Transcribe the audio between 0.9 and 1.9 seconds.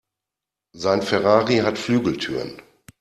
Ferrari hat